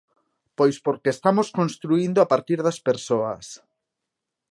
[0.57, 3.45] Pois porque estamos construíndo a partir das persoas.